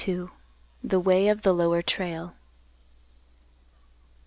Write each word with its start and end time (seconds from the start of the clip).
THE 0.83 0.99
WAY 0.99 1.27
OF 1.27 1.43
THE 1.43 1.53
LOWER 1.53 1.83
TRAIL. 1.83 2.33